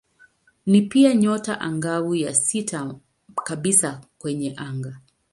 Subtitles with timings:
[0.65, 2.95] Ni pia nyota angavu ya sita
[3.43, 4.99] kabisa kwenye anga.